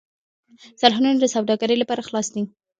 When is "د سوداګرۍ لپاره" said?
1.21-2.05